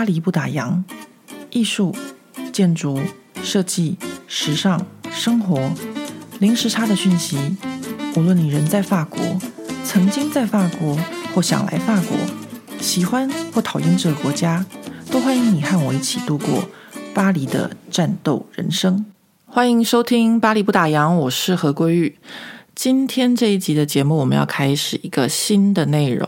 [0.00, 0.82] 巴黎不打烊，
[1.50, 1.94] 艺术、
[2.54, 2.98] 建筑、
[3.42, 5.70] 设计、时尚、生活，
[6.38, 7.36] 零时差的讯息。
[8.16, 9.20] 无论你人在法国，
[9.84, 10.96] 曾经在法国，
[11.34, 12.16] 或想来法国，
[12.80, 14.64] 喜欢或讨厌这个国家，
[15.10, 16.64] 都欢迎你和我一起度过
[17.12, 19.04] 巴黎的战斗人生。
[19.44, 22.16] 欢迎收听《巴黎不打烊》，我是何桂玉。
[22.82, 26.26] 今天这一集的节目，我们要开始一个新的内容。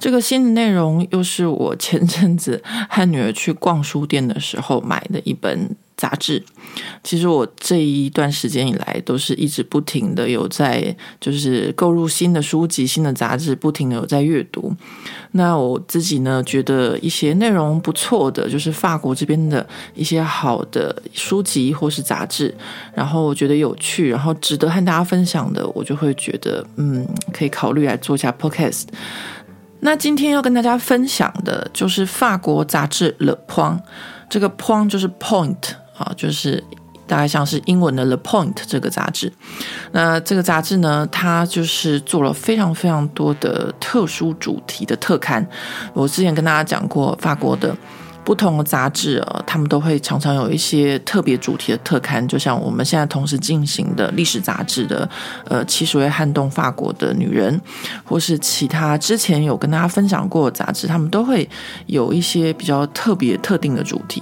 [0.00, 2.60] 这个新的内容又是我前阵子
[2.90, 6.42] 和女儿去逛书店的时候买的一本杂志。
[7.02, 14.74] 其实我这一段时间以来都是一直不停的有在，就是购入新的书籍、新的杂志，不停的有在阅读。
[15.32, 22.54] 那我自己呢，觉得一些内容不错的，就是法国这边的一些好的书籍或是杂志，
[22.94, 28.84] 然后我觉得有趣，然后值得和大家分享的，我就会觉得，嗯，可以考虑来做一下 podcast。
[29.80, 33.78] 那今天要跟大家分享的就是法国杂志《Le Point》，
[34.28, 35.56] 这个 point 就是 point
[35.96, 36.62] 好，就是。
[37.08, 39.32] 大概像是英文的《The Point》这个杂志，
[39.92, 45.48] 那这个杂志呢，它就是做了非常非常多的特殊主题的特刊。
[45.92, 47.76] 我之前跟大家讲过，法国的。
[48.26, 55.08] 不同的杂志啊，他们都会常常有一些特别主题的特刊，就像我们现在同时进行的历史杂志的，
[55.44, 57.60] 呃，七十位撼动法国的女人，
[58.02, 61.48] 或是其他之前有跟大家分享过的杂志，他们都会
[61.86, 64.20] 有一些比较特别特定的主题。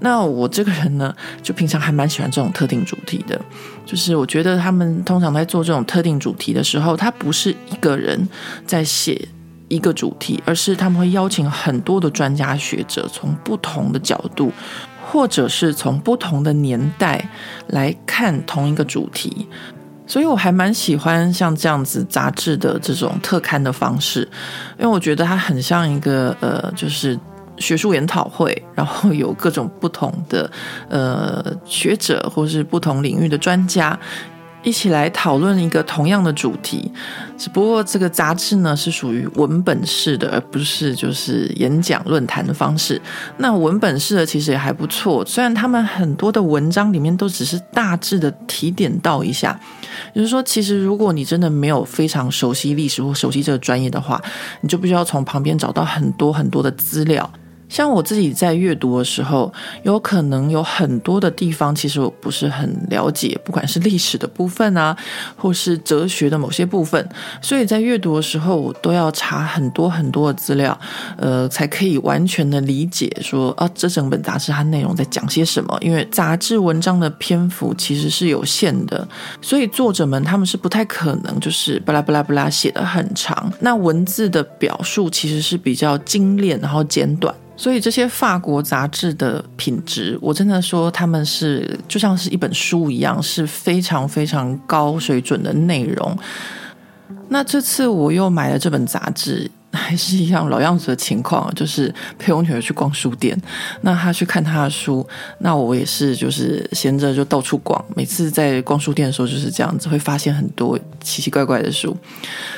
[0.00, 3.40] 那我这个人呢，就平常还蛮喜欢这种特定主题的，
[3.86, 8.28] 就是我觉得他们通常在做这种特定主题的时候，他不是一个人
[8.66, 9.28] 在写。
[9.68, 14.52] 一个主题，而是他们会邀请很多的专家学者，从不同的角度，
[15.06, 17.28] 或者是从不同的年代
[17.68, 19.46] 来看同一个主题。
[20.06, 24.20] 所以我还蛮喜欢像这样子杂志的这种特刊的方式，
[24.78, 27.18] 因为我觉得它很像一个呃，就是
[27.56, 30.50] 学术研讨会，然后有各种不同的
[30.90, 33.98] 呃学者或是不同领域的专家。
[34.64, 36.90] 一起来讨论一个同样的主题，
[37.36, 43.00] 只不过这个杂志呢是属于文本式的，而不是就是演讲论坛的方式。
[43.36, 49.58] 那文本式的其实也还不错，虽然他们很多的文章里面都只是大致的提点到一下，
[50.14, 54.20] 就是说，其实如果你真的没有非常熟悉历史或熟悉这个专业的话，
[54.62, 57.30] 你就必须要从旁边找到很多很多的资料。
[57.68, 59.52] 像我自己在阅读的时候，
[59.82, 64.96] 有可能有很多的地方，其实我不是很了解，不管是历史的部分啊，
[65.36, 67.08] 或是哲学的某些部分，
[67.40, 70.78] 所以在阅读的时候，我都要查很多很多的资料，
[71.16, 75.76] 呃，才可以完全的理解说啊，这整本杂志它内容在讲些什么。
[75.80, 79.06] 因为杂志文章的篇幅其实是有限的，
[79.40, 87.34] 所以作者们他们是不太可能就是巴拉巴拉巴拉写得很长，那文字的表述其实是比较精炼，然后简短。
[87.56, 96.18] 所以这些法国杂志的品质，我真的说他们是就像是一本书一样，是非常非常高水准的内容。
[97.28, 99.50] 那这次我又买了这本杂志。
[99.84, 103.38] 还是一样老样子的情况，就是陪我女儿去逛书店。
[103.82, 105.06] 那她去看她的书，
[105.38, 107.84] 那我也是就是闲着就到处逛。
[107.94, 111.94] 每次在逛书店的时候就是这样子，会发现很多奇奇怪怪的书。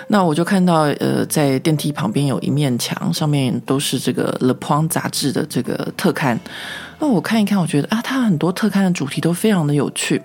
[0.07, 6.39] 那我就看到呃，在电梯旁边有一面墙，上面都是这个《Le p o n》杂志的这个特刊。
[7.01, 10.23] 那我看一看，我觉得啊，它很多特刊的主题都非常的有趣，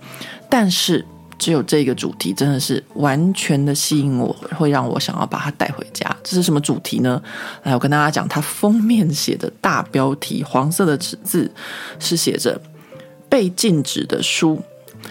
[0.47, 1.03] 但是。
[1.41, 6.05] 只有这个主题真的是完全的吸引我，会让我想要把它带回家。
[6.23, 7.19] 这是什么主题呢？
[7.63, 11.51] 来，我跟大家讲，它封面写的大标题，黄色的纸字
[11.97, 12.61] 是写着
[13.27, 14.61] “被禁止的书”，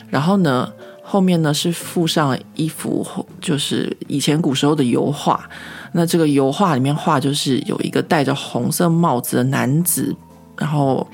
[0.08, 3.04] 然后呢，后面呢是附上了一幅，
[3.41, 5.50] 就是以前古时候的油画。
[5.91, 10.14] 那这个油画里面画就是有一个戴着红色帽子的男子，
[10.60, 11.04] 然后。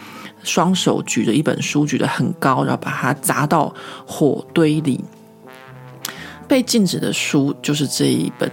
[0.43, 3.75] 双手举着一本书，举得很高，然后把它砸到
[4.07, 5.05] 火堆里。
[6.47, 8.49] 被禁止的书就是这一本，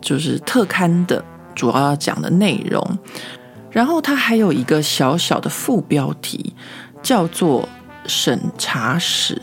[0.00, 1.22] 就是特刊的
[1.54, 2.98] 主要要讲的内容。
[3.70, 6.54] 然后它还有一个小小的副标题，
[7.02, 7.68] 叫做
[8.08, 9.38] “审查史”。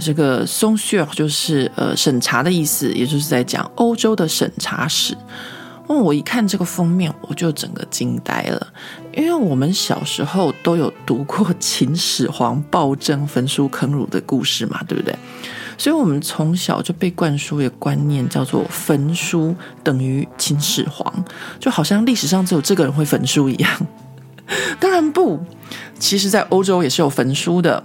[0.00, 5.14] 这个 censure 就是呃审查的意思，也就是在讲欧洲的审查史。
[5.88, 8.66] 哦，我一看这个封面，我就整个惊呆了，
[9.16, 15.16] 因为我们小时候都有读过秦始皇暴政焚书坑儒的故事嘛，对不对？
[15.78, 21.24] 所以，我们从小就被灌输一个观念，叫做焚书等于秦始皇，
[21.58, 23.86] 就好像历史上只有这个人会焚书一样。
[24.80, 25.40] 当然不，
[25.98, 27.82] 其实，在欧洲也是有焚书的。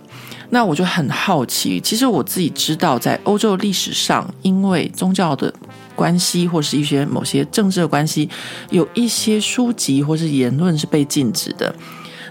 [0.49, 5.53] 那我就很好奇，其实我自己知道，在欧洲历史上，因为宗教的。
[5.95, 8.29] 关系或是一些某些政治的关系，
[8.69, 11.73] 有一些书籍或是言论是被禁止的。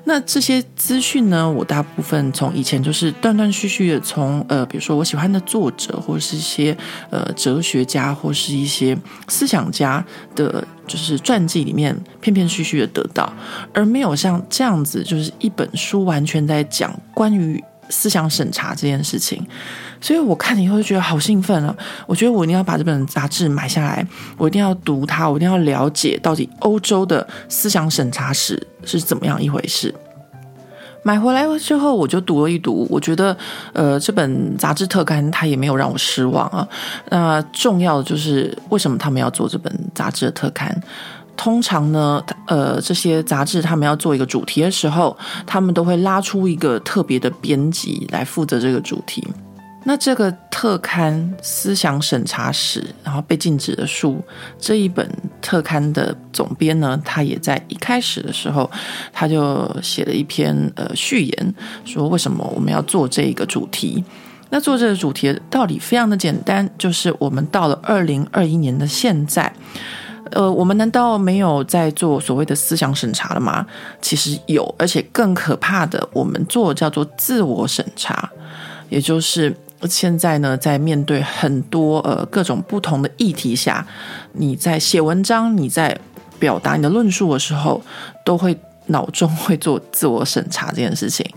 [0.05, 6.76] 那这些资讯呢，我大部分从以前就是断断续续的从呃，比如说我喜欢的作者，或者是一些
[7.09, 8.99] 呃哲学家，或是一些
[9.29, 10.05] 思想家
[10.35, 13.32] 的，就是传记里面片片续续的得到，
[13.73, 17.62] 而没有像这样子，就是一本书完全在讲关于
[17.93, 19.47] 思想审查这件事情。
[20.00, 21.77] 所以我看了以后就觉得好兴奋啊！
[22.06, 24.05] 我觉得我一定要把这本杂志买下来，
[24.37, 29.94] 我一定要读它，我一定要了解到底欧洲的思想审查史是怎么样一回事。
[31.05, 33.37] 买回来之后，我就读了一读，我觉得，
[33.73, 36.67] 呃，这本杂志特刊它也没有让我失望啊。
[37.11, 40.81] 那重要的就是为什么他们要做这本杂志的特刊？
[41.43, 49.27] 通常呢，呃，这些杂志他们要做一个主题的时候，他们都会拉出一个特别的编辑来负责这个主题。
[49.83, 51.12] 那这个特刊
[51.43, 54.23] 《思想审查史》，然后被禁止的书
[54.56, 55.11] 这一本
[55.41, 58.71] 特刊的总编呢，他也在一开始的时候，
[59.12, 61.55] 他就写了一篇呃序言，
[61.85, 64.05] 说为什么我们要做这一个主题。
[64.50, 69.53] 那做这个主题的道理非常的简单，就是我们到了二零二一年的现在，
[70.32, 73.67] 呃，我们难道没有在做所谓的思想审查了吗？
[74.00, 78.31] 其实有，而且更可怕的，我们做叫做自我审查，
[78.88, 79.56] 也就是。
[79.90, 83.84] 现在呢，在面对很多呃各种不同的议题下，
[84.34, 85.99] 你在写文章、你在
[86.38, 87.82] 表达你的论述的时候，
[88.25, 88.56] 都会
[88.87, 91.29] 脑中会做自我审查这件事情。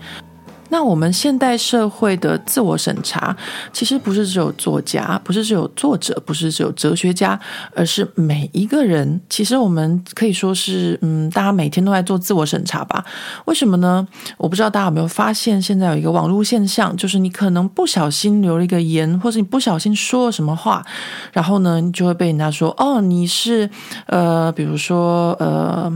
[0.68, 3.36] 那我们现代社会的自我审查，
[3.72, 7.38] 其实不是只有作家，不是只有作者，不是只有哲学家，
[7.74, 9.20] 而是每一个人。
[9.28, 13.04] 其实我们可以说是，嗯，大家每天都在做自我审查吧？
[13.44, 14.06] 为什么呢？
[14.36, 20.84] 我不知道大家有没有发现，现在有一个网络现象，就是你可能不小心留了一个言，或者你不小心说了什么话，
[21.32, 23.68] 然后呢，你就会被人家说，哦，你是
[24.06, 25.92] 呃，比如说呃，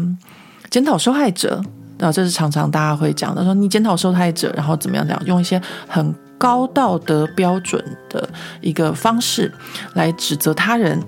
[0.70, 1.62] 检讨受害者。
[2.00, 5.06] 啊，这是常常大家会讲的，说你检讨受害者，然后怎么样？
[5.06, 8.26] 怎样用一些很高道德标准的
[8.60, 9.52] 一个方式
[9.94, 10.98] 来指责他人。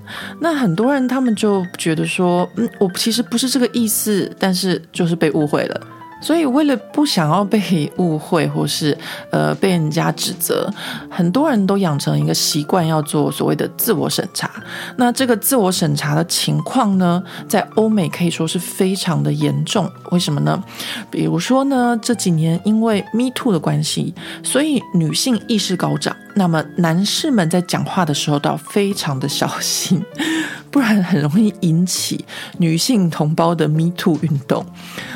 [0.41, 5.81] 那很多人他们就觉得说，嗯，我其实不是这个意思，但是就是被误会了。
[6.23, 8.97] 所以，为了不想要被误会或是
[9.31, 10.73] 呃被人家指责，
[11.11, 14.49] 很多人都养成一个习惯，要做所谓的自我审查。
[14.97, 19.91] 那这个自我审查的情况呢，在欧美可以说是非常的严重。
[20.13, 20.63] 为什么呢？
[21.11, 24.15] 比如说呢，这几年因为 Me Too 的关系，
[24.45, 26.17] 所以女性意识高涨。
[26.35, 30.03] 那么男士们在讲话的时候都要非常的小心，
[30.71, 32.25] 不然很容易引起
[32.59, 34.65] 女性同胞的 Me Too 运动。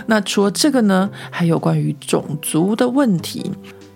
[0.06, 3.50] 那除了这个呢，还有关于种族的问题。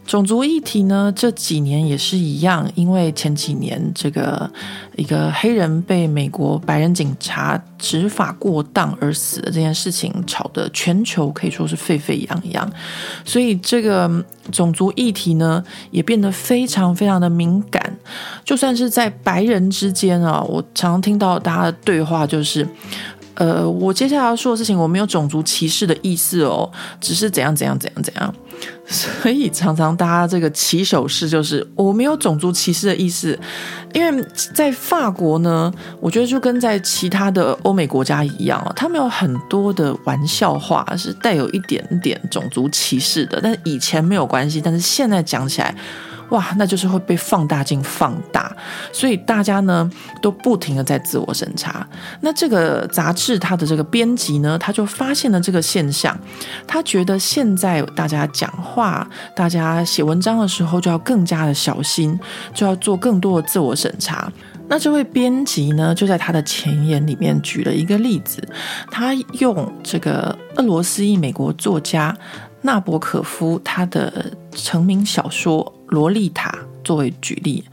[0.06, 4.50] 种族议题呢，这几年也是一样，因为前几年这个
[4.97, 12.69] 一个黑人被美国白人警察执法过当而死的这件事情，吵得全球可以说是沸沸扬扬，
[13.25, 14.11] 所以这个
[14.50, 15.62] 种族议题呢，
[15.93, 17.96] 也变得非常非常的敏感。
[18.44, 22.67] 就算是在白人之间啊，我常常听到大家的对话就是。
[23.35, 28.35] 呃，我接下来要说的事情，我没有种族歧视的意思哦，只是怎样怎样怎样怎样。
[28.87, 33.38] 所以常常大家这个起手式就是我没有种族歧视的意思，
[33.94, 34.25] 因为
[34.55, 45.75] 在法国呢，我觉得就跟在其他的欧美国家一样哦，他们有很多的玩笑话是带有一点点种族歧视的，但是以前没有关系，但是现在讲起来。
[46.31, 48.55] 哇，那就是会被放大镜放大，
[48.93, 49.89] 所以大家呢
[50.22, 51.87] 都不停的在自我审查。
[52.20, 56.17] 那这个杂志它的这个编辑呢，他就发现了这个现象，
[56.67, 62.19] 他觉得现在大家讲话、大家写文章的时候就要更加的小心，
[62.55, 64.32] 就要做更多的自我审查。
[64.69, 68.41] 那这位编辑呢，就在他的前言里面举了一个例子，
[68.89, 72.17] 他用这个俄罗斯裔美国作家
[72.63, 75.72] 纳博可夫他的成名小说。
[75.91, 77.65] 洛丽塔作为举例，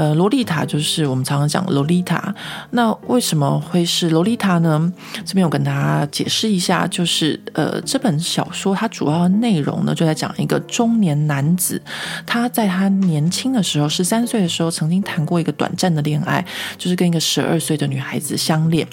[0.00, 2.34] 呃，洛丽塔就是我们常常讲洛丽塔。
[2.70, 4.90] 那为什么会是洛丽塔呢？
[5.26, 11.78] 这边我跟大家解释一下，就是呃，这本小说它主要内容呢，就在讲一个中年男子，
[12.24, 16.42] 他在他年轻的时候，十三岁的时候，曾经谈过一个短暂的恋爱，
[16.78, 18.88] 就是跟一个十二岁的女孩子相恋。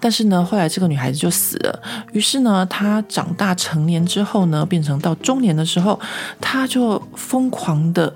[0.00, 1.80] 但是呢，后来这个女孩子就死了。
[2.12, 6.00] 于是呢，他长大成年之后呢，变成到中年的时候，
[6.40, 8.12] 他就疯狂的。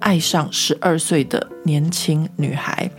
[0.00, 2.90] 爱上十二岁的年轻女孩，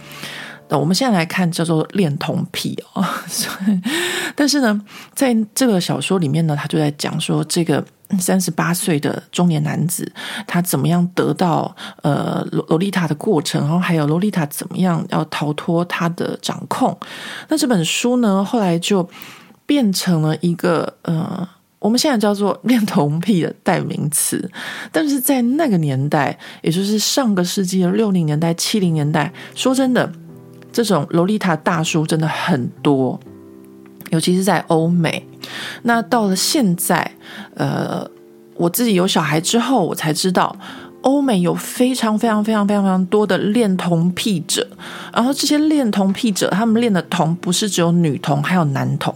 [0.68, 3.06] 那我们现在来看叫做恋童癖哦。
[4.36, 4.82] 但是呢，
[5.14, 7.84] 在这个小说里面呢，他就在讲说，这个
[8.20, 10.12] 三十八岁的中年男子，
[10.48, 16.98] 他怎么样得到呃洛洛丽塔的过程，然后还有洛丽塔怎么样要逃脱他的掌控。
[17.48, 19.10] 那这本书呢，后来就
[19.66, 21.48] 变成了一个呃。
[21.80, 24.52] 我们现在叫做恋童癖的代名词，
[24.92, 30.12] 但是在那个年代，也就是上个世纪的六零年代、七零年代，说真的，
[30.72, 33.18] 这种萝莉塔大叔真的很多，
[34.10, 35.26] 尤其是在欧美。
[35.84, 37.10] 那到了现在，
[37.56, 38.06] 呃，
[38.56, 40.54] 我自己有小孩之后，我才知道，
[41.02, 44.68] 欧美有非常非常非常非常非常多的恋童癖者，
[45.14, 49.16] 然后这些恋童癖者，他们恋的童不是只有女童，还有男童。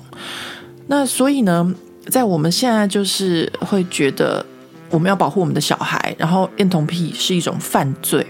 [0.87, 1.73] 那所以呢，
[2.07, 4.45] 在我们现在就是会觉得
[4.89, 8.25] 我们要保护我们的小孩，然后恋童癖是一种犯罪。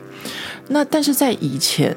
[0.69, 1.95] 那但是在以前，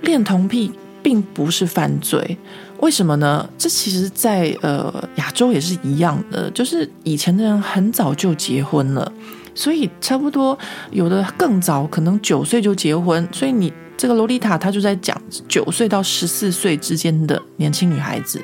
[0.00, 2.36] 恋童癖并不是犯罪，
[2.80, 3.48] 为什么呢？
[3.56, 9.12] 这其实在呃亚洲也是一样的，就是以前的人很早就结婚了，
[9.54, 10.58] 所以差不多
[10.90, 13.26] 有的更早，可能九岁就结婚。
[13.30, 15.16] 所以你这个洛丽塔，她就在讲
[15.46, 18.42] 九岁到十四岁之间的年轻女孩子。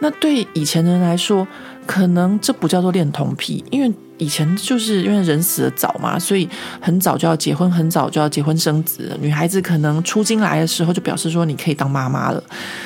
[0.00, 1.46] 那对以前的人来说，
[1.86, 6.48] 可能这不叫做恋童癖，因为以前就是因为人死得早嘛，所以
[6.80, 9.16] 很早就要结婚，很早就要结婚生子。
[9.20, 12.42] 女孩子可能出经来的时候就表示说你可以当妈妈了。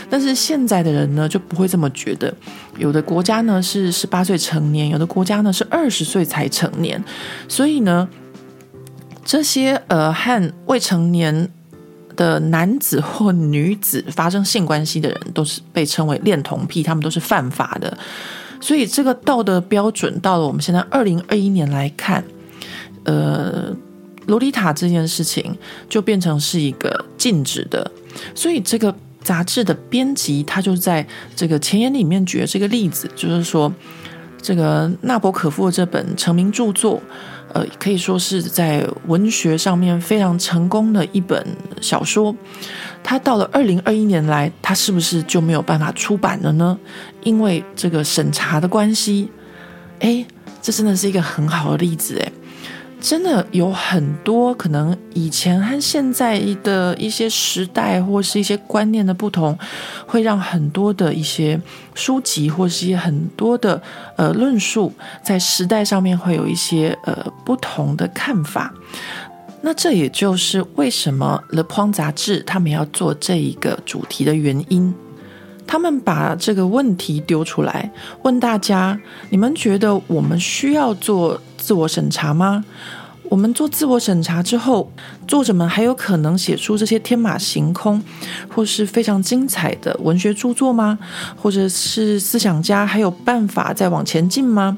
[0.09, 2.33] 但是现在的人呢就不会这么觉得，
[2.79, 7.03] 有的国家呢是 十八岁成年，有的国家呢是二十岁才成年，
[7.49, 8.09] 所以呢
[9.25, 11.51] 这些呃和未成年。
[12.17, 17.99] 的男子或女子发生性关系的人，都是被称为恋童癖，他们都是犯法的。
[18.64, 22.25] 所以，这个道德标准到了我们现在二零二一年来看，
[23.04, 23.76] 呃，
[24.25, 25.54] 萝莉塔这件事情
[25.87, 27.90] 就变成是一个禁止的。
[28.35, 31.06] 所以，这个杂志的编辑他就在
[31.37, 33.71] 这个前言里面举了这个例子，就是说，
[34.40, 37.02] 这个纳博科夫的这本成名著作。
[37.52, 41.47] 呃，可以说是在文学上面非常成功的一本
[41.83, 42.35] 小说。
[43.04, 46.76] 他到了二零二一年来，他是不是就没有办法出版了呢？
[47.23, 49.30] 因为这个审查的关系。
[50.00, 50.26] 诶，
[50.61, 52.32] 这真的是一个很好的例子诶。
[53.00, 59.58] 真的有很多可能，以前和现在的一些时代或是一些观念的不同，
[60.06, 61.61] 会让很多的一些
[61.94, 63.80] 书籍或是一些很多的
[64.16, 64.90] 呃论述，
[65.23, 68.73] 在时代上面会有一些呃不同的看法。
[69.66, 74.94] 那这也就是为什么《Le p o n》杂志他们要做这一个主题的原因。
[75.66, 77.90] 他们把这个问题丢出来，
[78.23, 82.62] 问大家：你们觉得我们需要做自我审查吗？
[83.30, 84.92] 我们做自我审查之后，
[85.26, 88.00] 作者们还有可能写出这些天马行空
[88.54, 90.99] 或是非常精彩的文学著作吗？
[91.35, 94.76] 或者是思想家还有办法再往前进吗？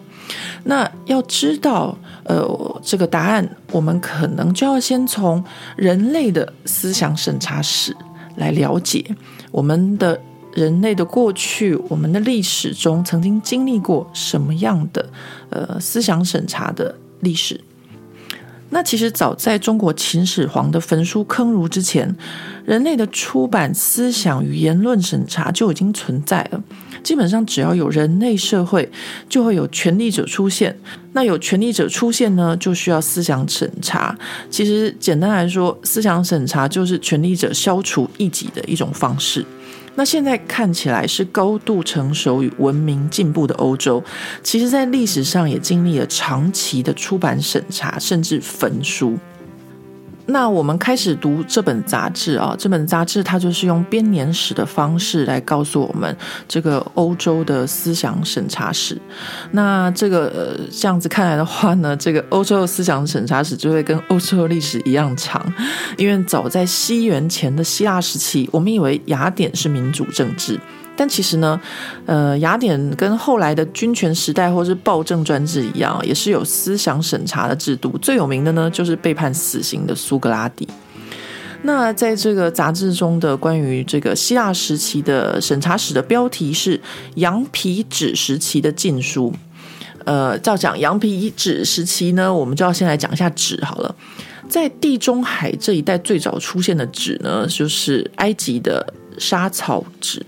[0.63, 5.43] 那要知道，呃，这个答案，我们可能就要先从
[5.77, 7.97] 人类的思想审查史
[8.37, 9.05] 来了解
[9.51, 10.21] 我们的
[10.53, 15.09] 人类的过去，我们的历史中曾经经历过什么样的。
[15.51, 17.61] 呃，思想审查的历史，
[18.71, 22.15] 那其实早在中国秦始皇的焚书坑儒之前，
[22.65, 26.63] 人类的出版思想与言论审查就已经存在了。
[27.03, 28.91] 基本上，只要有人类社会，
[29.29, 30.77] 就会有权力者出现。
[31.13, 34.19] 那有权力者出现呢，就需要思想审查。
[34.51, 39.47] 其实简单来说，思想审查就是权力者消除异己的一种方式。
[39.97, 44.03] 那现在看起来是高度成熟与文明进步的欧洲，
[44.43, 49.19] 其实在历史上也经历了长期的出版审查，甚至焚书。
[50.27, 56.15] 那我们开始读这本杂志啊，这本杂志它就是用编年史的方式来告诉我们
[56.49, 59.01] 这个欧洲的思想审查史。
[59.53, 65.41] 那这个呃这样子看来的话呢，这个欧洲的思想审查史就会跟欧洲的历史一样长，
[65.97, 70.59] 因为早在西元前的希腊时期，我们以为雅典是民主政治。
[70.97, 71.61] 但其实呢，
[72.07, 77.97] 呃，雅典跟后来的君权时代或是暴政专制一样，也是有思想审查的制度。
[77.99, 80.67] 最有名的呢，就是被判死刑的苏格拉底。
[81.63, 86.81] 那在这个杂志中的关于这个希腊时期的审查史的标题是
[87.17, 89.33] “羊皮纸时期的禁书”。
[90.05, 93.93] 呃，照讲羊皮纸时期呢，我们就要先来讲一下纸好了。
[94.49, 100.25] 在地中海这一带最早出现的纸呢，就是埃及的莎草纸。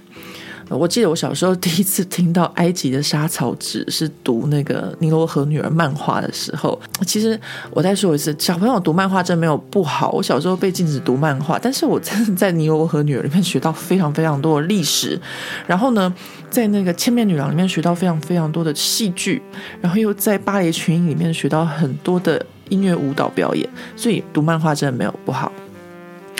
[0.70, 6.78] 我记得我小时候第一次听到埃及的莎草纸是读那个《尼罗河女儿》漫画的时候。
[7.06, 7.38] 其实
[7.70, 10.10] 我再说一次，小朋友读漫画真没有不好。
[10.10, 15.18] 我小时候被禁止读漫画，但是我真的在《尼罗河女儿》里面学到非常非常多的历史。
[15.66, 16.12] 然后呢，
[16.50, 19.40] 在那个《千面女郎》里面学到非常非常多的戏剧，
[19.80, 23.68] 然后又在芭蕾群英里面学到很多的音乐舞蹈表演。
[23.96, 25.50] 所以读漫画真的没有不好。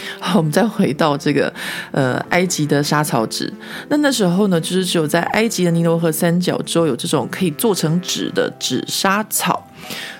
[0.20, 1.52] 好，我们再回到这个
[1.92, 3.52] 呃埃及的莎草纸。
[3.88, 9.66] 那那时候呢，就是只有在埃及的尼罗河三角洲有这种可以做成纸的纸莎草，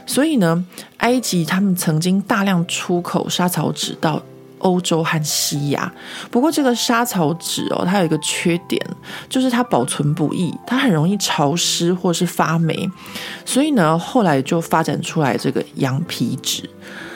[0.07, 0.65] 所以呢，
[0.99, 4.23] 埃及他们曾经大量出口莎草纸到
[4.59, 5.93] 欧洲和西亚。
[6.31, 8.81] 不过这个莎草纸哦，它有一个缺点，
[9.29, 12.89] 就是它保存不易，它很容易潮湿或是发霉。
[13.45, 16.69] 所以呢，后来就发展出来这个羊皮纸。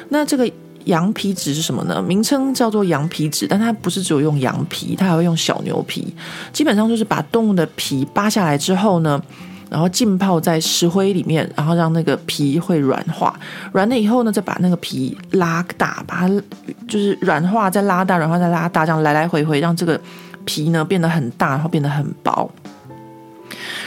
[0.08, 0.50] 那这个。
[0.84, 2.02] 羊皮纸是什么呢？
[2.02, 6.14] 名称叫做羊皮纸，但它不是只有用羊皮，它还会用小牛皮。
[6.52, 9.22] 基本上就是把动物的皮扒下来之后呢，
[9.70, 13.38] 然后浸泡在石灰里面，然后让那个皮会软化。
[13.72, 16.42] 软了以后呢，再把那个皮拉大，把它
[16.88, 20.00] 就是软化再拉大，软化再拉大，这样来来回回，让这个
[20.44, 22.50] 皮呢变得很大，然后变得很薄。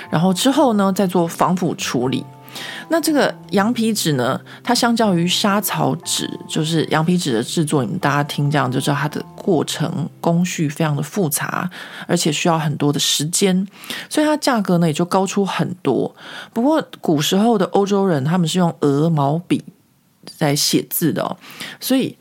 [0.09, 2.23] 然后之后呢，再做防腐处理。
[2.89, 11.69] 那这个羊皮纸呢，它相较于莎草纸，就是羊皮纸的制作，你们大家听这样就知道它的过程工序非常的复杂，
[12.07, 13.67] 而且需要很多的时间，
[14.09, 16.15] 所以它价格呢也就高出很多。
[16.53, 19.63] 不过古时候的欧洲人他们是用鹅毛笔
[20.37, 21.37] 在写字的哦，
[21.79, 22.17] 所以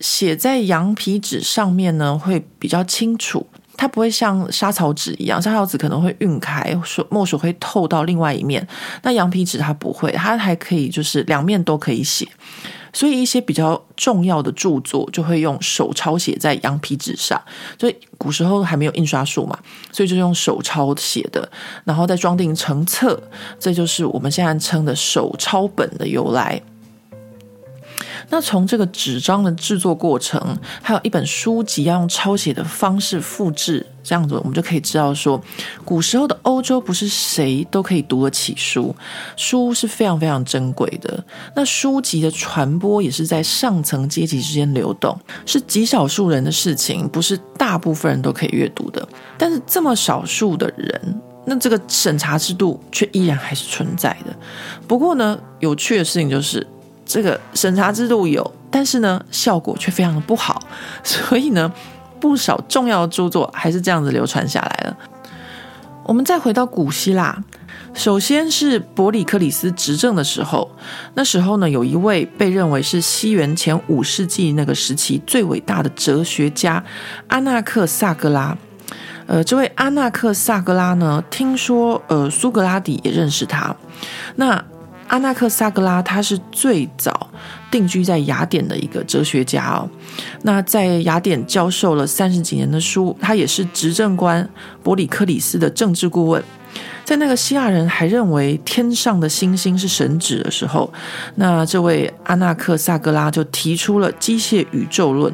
[0.00, 3.46] 写在羊皮纸上面呢会比较清楚。
[3.82, 8.64] 它不会像莎草纸一样，莎草纸可能会晕开，说墨水会透到另外一面。
[9.02, 12.24] 那羊皮纸它不会，它还可以就是两面都可以写。
[12.92, 17.42] 所以一些比较重要的著作就会用手抄写在羊皮纸上。
[17.76, 19.58] 所以古时候还没有印刷术嘛，
[19.90, 21.50] 所以就用手抄写的，
[21.82, 23.20] 然后再装订成册。
[23.58, 26.62] 这就是我们现在称的手抄本的由来。
[28.32, 30.40] 那从这个纸张的制作过程，
[30.80, 35.38] 还有一本书籍要用抄写的方式复制，这样子我们就可以知道说，
[35.84, 38.96] 古时候的欧洲不是谁都可以读得起书，
[39.36, 41.22] 书是非常非常珍贵的。
[41.54, 49.06] 那书籍的传播也是在上层阶级之间流动，是极少数人的事情，不是大部分人都可以阅读的。
[49.36, 54.34] 但是这么少数的人，那这个审查制度却依然还是存在的。
[54.88, 56.66] 不过呢，有趣的事情就是。
[57.12, 60.62] 这个审查制度有，但是呢，效果却非常的不好，
[61.04, 61.70] 所以呢，
[62.18, 64.96] 不少重要的著作还是这样子流传下来了。
[66.04, 67.44] 我们再回到古希腊，
[67.92, 70.70] 首先是伯里克里斯执政的时候，
[71.12, 76.82] 那时候呢，有一位被认为是西元前五世纪那个时期最伟大的哲学家
[77.26, 78.56] 阿纳克萨格拉。
[79.26, 83.76] 呃，这位阿纳克萨格拉呢，听说呃苏格拉底也认识他，
[84.36, 84.64] 那。
[85.12, 87.28] 阿纳克萨格拉，他是最早
[87.70, 89.86] 定居在雅典的一个哲学家哦。
[90.40, 94.48] 那在雅典教授了三十几年的书，他也是执政官
[94.82, 96.42] 伯里克里斯的政治顾问。
[97.04, 100.90] 在那个希腊人还认为天上的星星是神指的时候，
[101.34, 105.30] 那这位阿纳克萨格拉就提出了机械宇宙论。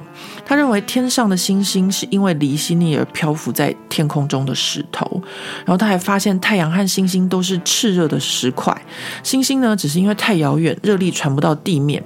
[0.49, 5.23] 他认为天上的星星是因为离心力而漂浮在天空中的石头，
[5.59, 8.75] 然后他还发现太阳和星星都是炽热的石块，
[9.23, 12.03] 星星呢只是因为太遥远，热力传不到地面。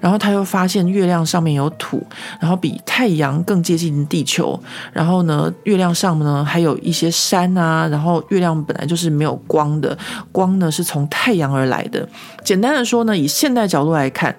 [0.00, 2.00] 然后他又发现月亮上面有土，
[2.38, 4.58] 然后比太阳更接近地球。
[4.92, 9.98] 然后呢，月亮上呢还有一些山啊，然后月亮本来就是没有光的，
[10.30, 12.08] 光呢是从太阳而来的。
[12.44, 14.32] 简单的说呢，以现代角度来看，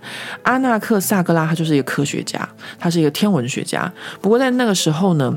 [0.44, 2.48] 阿纳克萨格拉他就是一个科学家，
[2.80, 3.41] 他是一个天文。
[3.42, 5.36] 文学家，不过在那个时候呢，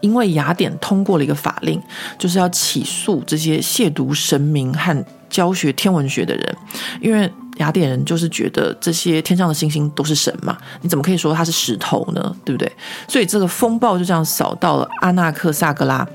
[0.00, 1.80] 因为雅典通过了一个法令，
[2.18, 6.56] 就是要起诉这些亵渎神明和教学天文学的人，
[7.00, 7.30] 因为。
[7.56, 12.36] 雅典人就是觉得这些天上的星星都是神嘛，你怎么可以说它是石头呢？
[12.44, 12.70] 对不对？
[13.08, 16.06] 所以这个风暴就这样扫到了阿纳克萨格拉。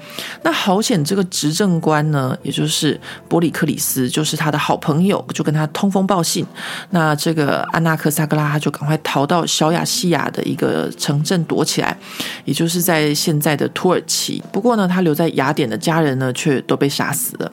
[0.44, 6.46] 那好险，这个执政官呢，也就是伯里克里斯，就是他的好朋友，就跟他通风报信。
[6.92, 11.98] 那这个阿纳克萨格拉他就赶快逃到小亚细亚的一个城镇躲起来，
[12.46, 14.42] 也就是在现在的土耳其。
[14.52, 17.52] 不过呢，他留在雅典的家人呢，却都被杀死了。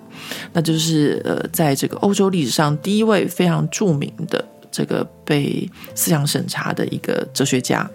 [0.52, 7.88] 那就是呃，在这个欧洲历史上第一位非常著名的这个被思想审查的一个哲学家。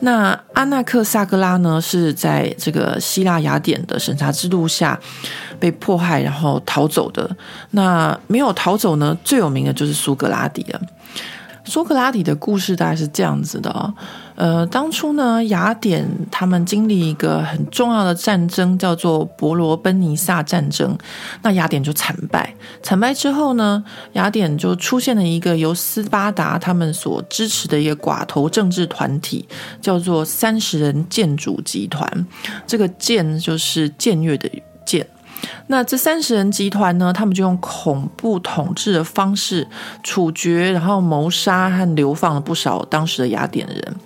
[0.00, 5.00] 那阿纳克萨格拉呢，是在这个希腊雅典的审查制度下
[5.58, 7.34] 被迫害，然后逃走的。
[7.70, 10.80] 那没有逃走呢，最有名的就是苏格拉底了。
[11.64, 13.92] 苏格拉底的故事大概是这样子的哦，
[14.40, 20.96] 呃，当初呢，雅典他们经历一个很重要的战争，叫做伯罗奔尼撒战争。
[21.42, 29.46] 那雅典就惨败，惨败之后呢，雅典就出现了一个由斯巴达他们所支持的一个寡头政治团体，
[29.82, 32.26] 叫做三十人僭主集团。
[32.66, 34.50] 这个“僭”就是僭越的“”。
[35.68, 39.66] 那这三十人集团呢，他们就用恐怖统治的方式
[40.02, 43.96] 处决，然后谋杀和流放了不少当时的雅典人。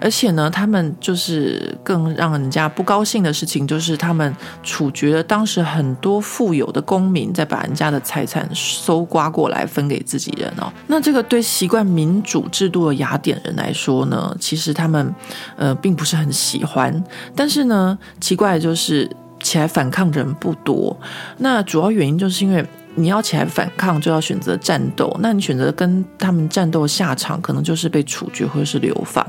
[0.00, 10.72] 而且呢，他们就是更让人家不高兴的事情，就是他们处决了当时很多富有的公民，再把人家的财产搜刮过来分给自己人哦。
[10.86, 15.12] 那这个对习惯民主制度的雅典人来说呢，其实他们
[15.56, 17.02] 呃并不是很喜欢。
[17.34, 19.10] 但是呢，奇怪的就是
[19.48, 20.96] 起来反抗的人不多。
[21.38, 22.64] 那主要原因就是因为。
[22.94, 25.16] 你要起来反抗，就要选择战斗。
[25.20, 29.24] 那你选择跟他们战斗下场，可能就是被处决或者是流放。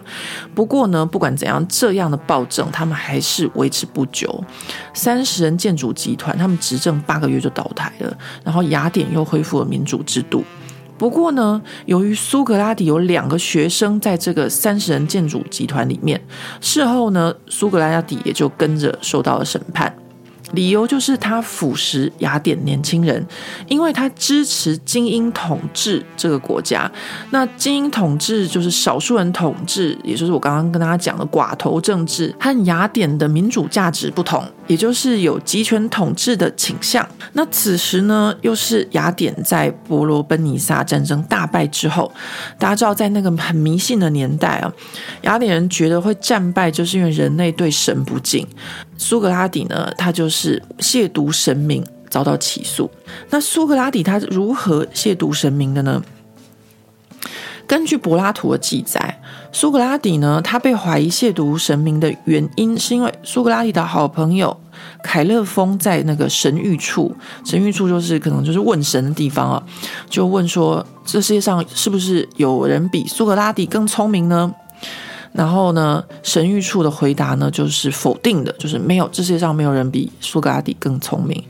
[0.55, 4.43] 不过呢，不管怎样，这样的暴政他们还是维持不久。
[4.95, 10.43] 三十人建筑集团他们执政八个月就倒台了，然后雅典又恢复了民主制度。
[10.97, 16.19] 不过呢，由于苏格拉底有两个学生在这个三十人建筑集团里面，
[16.60, 19.93] 事后呢，苏格拉底也就跟着受到了审判。
[20.52, 23.26] 理由就是他腐蚀雅典年轻人，
[23.68, 26.92] 因为他支持精英统治这个国家。
[27.32, 37.05] 那精英统治就是少数人统治，也就是我刚刚跟大家讲的寡头政治，和雅典的民主价值不同，也就是有集权统治的倾向。
[37.34, 42.12] 那此时呢，又是雅典在伯罗奔尼撒战争大败之后，
[42.60, 44.71] 大家知道，在那个很迷信的年代啊，
[45.23, 48.47] 雅典人觉得会战败，就是因为人类对神不敬。
[48.95, 52.89] 苏格拉底呢，他就是亵渎神明，遭到起诉。
[53.32, 55.99] 那苏格拉底他如何亵渎神明的呢？
[57.69, 64.60] 根据柏拉图的记载，苏格拉底呢，他被怀疑亵渎神明的原因，是因为苏格拉底的好朋友
[65.03, 69.63] 凯勒丰在那个神諭处，神諭处就是可能就是问神的地方啊，
[70.10, 74.51] 就问说，这世界上是不是有人比苏格拉底更聪明呢？
[75.32, 81.43] 然后呢，神諭处的回答呢，就是否定的，就是没有，这世界上没有人比苏格拉底更聪明。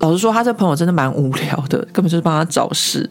[0.00, 3.10] 老实说，他这朋友真的蛮无聊的，根本就是帮他找事。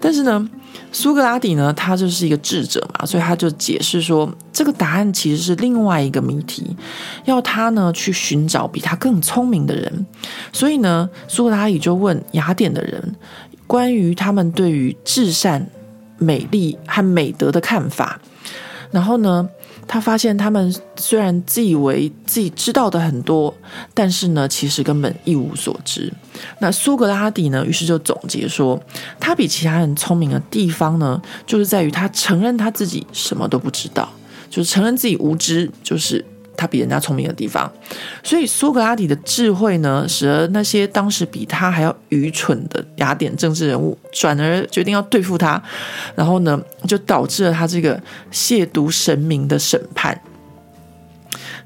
[0.00, 0.48] 但是呢，
[0.94, 6.64] 苏格拉底呢，他就是一个智者嘛，所以他就解释说，这个答案其实是另外一个谜题，
[7.24, 10.06] 要他呢去寻找比他更聪明的人。
[10.52, 13.16] 所以呢，苏格拉底就问雅典的人，
[13.66, 15.68] 关于他们对于至善、
[16.16, 18.20] 美丽和美德的看法。
[18.92, 19.48] 然后呢，
[19.86, 23.54] 他发现他们虽然自以为自己知道的很多，
[23.92, 26.12] 但是呢，其实根本一无所知。
[26.58, 28.80] 那苏格拉底呢，于是就总结说，
[29.20, 34.08] 他比其他人聪明的地方呢，就是在于他承认他自己什么都不知道，
[34.50, 36.24] 就是承认自己无知，就是。
[36.56, 37.70] 他比人家聪明的地方，
[38.22, 45.62] 所以苏格拉底的智慧呢，使得那些当时比他还要愚蠢的雅典政治人物，转而决定要对付他，
[46.14, 48.00] 然后呢，就导致了他这个
[48.32, 50.20] 亵渎神明的审判。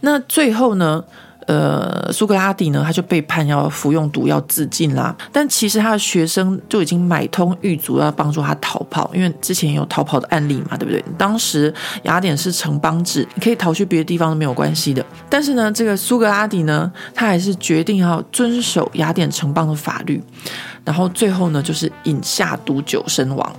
[0.00, 1.04] 那最后呢，
[1.48, 5.16] 呃，苏格拉底呢，他就被判要服用毒药自尽啦。
[5.32, 11.02] 但其实他的学生就已经买通狱卒要帮助他逃跑，因为之前有逃跑的案例嘛，对不对？
[11.16, 15.02] 当时雅典是城邦制，你可以逃去别的地方都没有关系的。
[15.30, 20.22] 但是呢，这个苏格拉底呢，他还是决定要遵守雅典城邦的法律，
[20.84, 23.50] 然后最后呢，就是饮下毒酒身亡。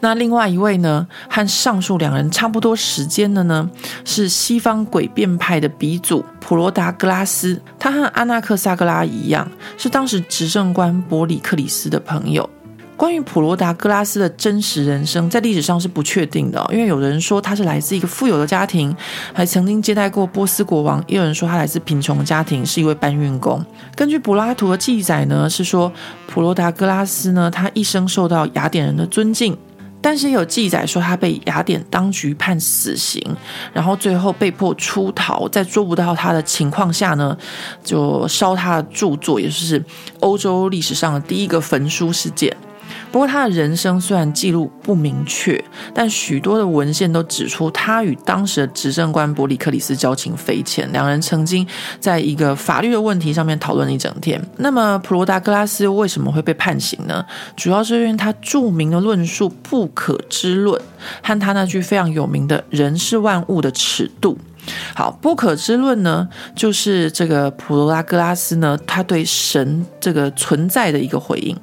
[0.00, 3.68] 那另外一位呢，和上述两人差不多时间的呢，
[4.04, 7.60] 是西方诡辩派的鼻祖普罗达格拉斯。
[7.78, 12.48] 他和阿纳克萨格拉一样，是当时执政官伯里克里斯的朋友。
[13.00, 18.94] 关于普罗达格拉斯的真实人生，在历史上是不确定的，因为有人说他是来自一个富有的家庭，
[19.32, 23.64] 还曾经接待过波斯国王；也有人说他来自贫穷的家庭，是一位搬运工。
[23.96, 25.90] 根据柏拉图的记载呢，是说
[26.26, 29.56] 普罗达格拉斯呢，他一生受到雅典人的尊敬。
[30.02, 33.18] 但是也有记载说，他被雅典当局判死刑，
[33.72, 37.34] 然后最后被迫出逃，在捉不到他的情况下呢，
[37.82, 39.82] 就烧他的著作，也就是
[40.18, 42.54] 欧洲历史上的第一个焚书事件。
[43.12, 45.62] 不过他的人生虽然记录不明确，
[45.94, 51.66] 但许多的文献都指出他与当时的执政官伯里克里斯交情匪浅，两人曾经
[51.98, 54.40] 在一个法律的问题上面讨论了一整天。
[54.58, 57.24] 那么普罗达格拉斯为什么会被判刑呢？
[57.56, 60.80] 主要是因为他著名的论述“不可知论”
[61.22, 64.38] 和他那句非常有名的“人是万物的尺度”。
[64.94, 71.56] 好，不可知论呢，就是这个普罗拉格拉斯呢，他对神这个存在的一个回应。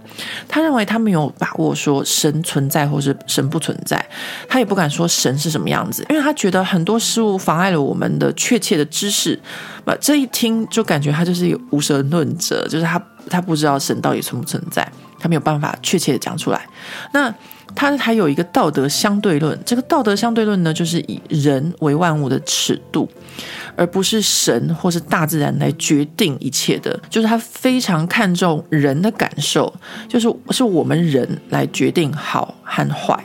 [0.48, 4.04] 他认为他没有把握说神存在或是神不存在，
[4.48, 9.40] 他也不敢说神是什么样子，因为他觉得很多事物妨碍了我们的确切的知识。
[9.86, 14.88] 那这一听就感觉他就是一个无神论者，就是他他不知道神到底存不存在，
[15.20, 16.68] 他没有办法确切的讲出来。
[17.12, 17.34] 那。
[17.78, 23.08] 他还有一个道德相对论，这个道德相对论呢，就是以人为万物的尺度，
[23.76, 27.00] 而不是神或是大自然来决定一切的。
[27.08, 29.72] 就是他非常看重人的感受，
[30.10, 33.24] 就是是我们人来决定好和坏。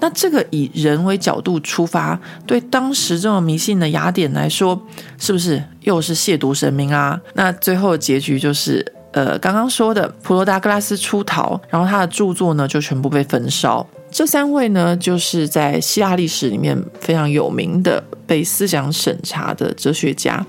[0.00, 4.78] 那这个以人为角度出发，对当时这么迷信的雅典来说，
[5.16, 7.18] 是不是又是亵渎神明啊？
[7.32, 8.84] 那最后结局就是，
[9.14, 13.86] 呃，刚刚说的普罗达格拉斯出逃，然后他的著作呢就全部被焚烧。
[14.10, 20.44] 这三位呢，就是在希腊历史里面非常有名的被思想审查的哲学家。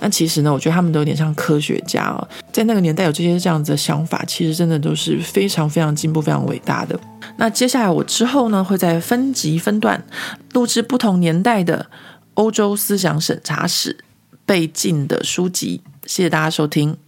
[0.00, 6.98] 那其实呢，我觉得他们都有点像科学家哦，在那个年代有这些这样子的想法，其实真的都是非常非常进步、非常伟大的。
[7.36, 10.04] 那接下来我之后呢，会在分集分段
[10.52, 11.86] 录制不同年代的
[12.34, 13.96] 欧洲思想审查史
[14.44, 15.82] 被禁的书籍。
[16.06, 17.07] 谢谢大家收听。